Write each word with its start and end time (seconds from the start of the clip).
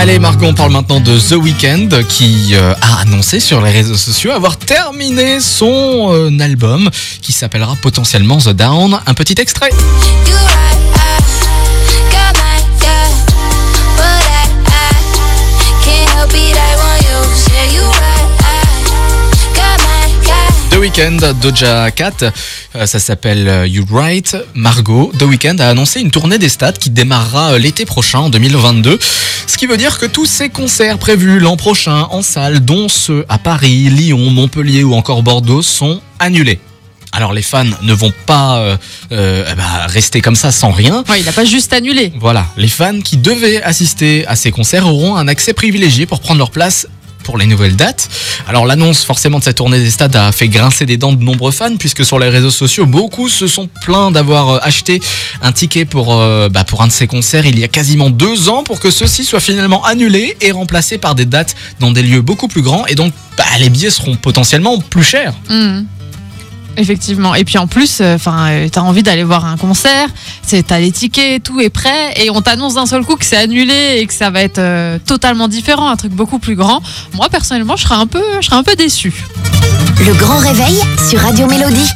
Allez 0.00 0.18
Margot, 0.18 0.46
on 0.46 0.54
parle 0.54 0.72
maintenant 0.72 0.98
de 0.98 1.18
The 1.18 1.32
Weeknd 1.32 1.88
qui 2.08 2.54
euh, 2.54 2.72
a 2.80 3.02
annoncé 3.02 3.38
sur 3.38 3.60
les 3.60 3.70
réseaux 3.70 3.98
sociaux 3.98 4.30
avoir 4.30 4.56
terminé 4.56 5.40
son 5.40 6.10
euh, 6.14 6.38
album 6.40 6.88
qui 7.20 7.32
s'appellera 7.32 7.76
potentiellement 7.76 8.38
The 8.38 8.48
Down. 8.48 8.98
Un 9.04 9.12
petit 9.12 9.34
extrait. 9.38 9.68
Weeknd, 20.80 21.34
Doja 21.42 21.90
Cat, 21.90 22.22
euh, 22.22 22.86
ça 22.86 22.98
s'appelle 22.98 23.46
euh, 23.48 23.66
You 23.66 23.84
Right. 23.92 24.34
Margot, 24.54 25.12
The 25.18 25.24
Weeknd 25.24 25.56
a 25.58 25.68
annoncé 25.68 26.00
une 26.00 26.10
tournée 26.10 26.38
des 26.38 26.48
stades 26.48 26.78
qui 26.78 26.88
démarrera 26.88 27.52
euh, 27.52 27.58
l'été 27.58 27.84
prochain, 27.84 28.20
en 28.20 28.30
2022. 28.30 28.98
Ce 29.46 29.58
qui 29.58 29.66
veut 29.66 29.76
dire 29.76 29.98
que 29.98 30.06
tous 30.06 30.24
ces 30.24 30.48
concerts 30.48 30.96
prévus 30.96 31.38
l'an 31.38 31.58
prochain 31.58 32.06
en 32.10 32.22
salle, 32.22 32.64
dont 32.64 32.88
ceux 32.88 33.26
à 33.28 33.36
Paris, 33.36 33.90
Lyon, 33.90 34.30
Montpellier 34.30 34.82
ou 34.82 34.94
encore 34.94 35.22
Bordeaux, 35.22 35.60
sont 35.60 36.00
annulés. 36.18 36.60
Alors 37.12 37.32
les 37.32 37.42
fans 37.42 37.64
ne 37.82 37.92
vont 37.92 38.12
pas 38.26 38.58
euh, 38.58 38.76
euh, 39.12 39.44
eh 39.50 39.54
ben, 39.54 39.86
rester 39.86 40.20
comme 40.20 40.36
ça 40.36 40.52
sans 40.52 40.70
rien. 40.70 41.04
Ouais, 41.08 41.20
il 41.20 41.26
n'a 41.26 41.32
pas 41.32 41.44
juste 41.44 41.72
annulé. 41.72 42.12
Voilà, 42.20 42.46
les 42.56 42.68
fans 42.68 43.00
qui 43.00 43.16
devaient 43.16 43.62
assister 43.62 44.24
à 44.26 44.36
ces 44.36 44.52
concerts 44.52 44.86
auront 44.86 45.16
un 45.16 45.26
accès 45.26 45.52
privilégié 45.52 46.06
pour 46.06 46.20
prendre 46.20 46.38
leur 46.38 46.50
place 46.50 46.86
pour 47.22 47.38
les 47.38 47.46
nouvelles 47.46 47.76
dates. 47.76 48.08
Alors 48.46 48.66
l'annonce 48.66 49.04
forcément 49.04 49.38
de 49.38 49.44
cette 49.44 49.56
tournée 49.56 49.78
des 49.78 49.90
stades 49.90 50.16
a 50.16 50.32
fait 50.32 50.48
grincer 50.48 50.86
des 50.86 50.96
dents 50.96 51.12
de 51.12 51.22
nombreux 51.22 51.52
fans 51.52 51.76
puisque 51.78 52.04
sur 52.04 52.18
les 52.18 52.28
réseaux 52.28 52.50
sociaux 52.50 52.86
beaucoup 52.86 53.28
se 53.28 53.46
sont 53.46 53.68
plaints 53.82 54.10
d'avoir 54.10 54.48
euh, 54.48 54.58
acheté 54.62 55.00
un 55.42 55.52
ticket 55.52 55.84
pour, 55.84 56.20
euh, 56.20 56.48
bah, 56.48 56.64
pour 56.64 56.82
un 56.82 56.86
de 56.86 56.92
ces 56.92 57.06
concerts 57.06 57.46
il 57.46 57.58
y 57.58 57.64
a 57.64 57.68
quasiment 57.68 58.10
deux 58.10 58.48
ans 58.48 58.62
pour 58.62 58.80
que 58.80 58.90
ceux-ci 58.90 59.24
soient 59.24 59.40
finalement 59.40 59.84
annulés 59.84 60.36
et 60.40 60.52
remplacés 60.52 60.98
par 60.98 61.14
des 61.14 61.26
dates 61.26 61.54
dans 61.78 61.90
des 61.90 62.02
lieux 62.02 62.22
beaucoup 62.22 62.48
plus 62.48 62.62
grands 62.62 62.86
et 62.86 62.94
donc 62.94 63.12
bah, 63.36 63.44
les 63.58 63.70
billets 63.70 63.90
seront 63.90 64.16
potentiellement 64.16 64.78
plus 64.78 65.04
chers. 65.04 65.34
Hmm. 65.48 65.82
Effectivement. 66.76 67.34
Et 67.34 67.44
puis 67.44 67.58
en 67.58 67.66
plus, 67.66 68.00
enfin, 68.00 68.48
euh, 68.50 68.68
t'as 68.70 68.80
envie 68.80 69.02
d'aller 69.02 69.24
voir 69.24 69.44
un 69.44 69.56
concert, 69.56 70.08
c'est 70.42 70.66
t'as 70.66 70.78
les 70.78 70.92
tickets, 70.92 71.42
tout 71.42 71.60
est 71.60 71.70
prêt, 71.70 72.14
et 72.16 72.30
on 72.30 72.40
t'annonce 72.40 72.74
d'un 72.74 72.86
seul 72.86 73.04
coup 73.04 73.16
que 73.16 73.24
c'est 73.24 73.36
annulé 73.36 73.98
et 73.98 74.06
que 74.06 74.14
ça 74.14 74.30
va 74.30 74.42
être 74.42 74.58
euh, 74.58 74.98
totalement 75.04 75.48
différent, 75.48 75.88
un 75.88 75.96
truc 75.96 76.12
beaucoup 76.12 76.38
plus 76.38 76.56
grand. 76.56 76.80
Moi 77.14 77.28
personnellement, 77.28 77.76
je 77.76 77.82
serais 77.82 77.96
un 77.96 78.06
peu, 78.06 78.22
je 78.40 78.46
serais 78.46 78.56
un 78.56 78.62
peu 78.62 78.76
déçu. 78.76 79.12
Le 80.06 80.14
grand 80.14 80.38
réveil 80.38 80.78
sur 81.08 81.20
Radio 81.20 81.46
Mélodie. 81.46 81.90